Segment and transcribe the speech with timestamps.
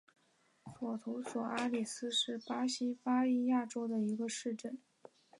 [0.79, 4.79] 索图索阿里斯是巴西巴伊亚州的一个市镇。